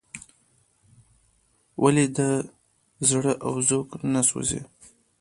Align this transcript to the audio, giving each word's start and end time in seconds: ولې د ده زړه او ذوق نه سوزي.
ولې 1.83 2.05
د 2.09 2.09
ده 2.15 2.29
زړه 3.09 3.33
او 3.45 3.53
ذوق 3.67 3.89
نه 4.13 4.21
سوزي. 4.29 4.61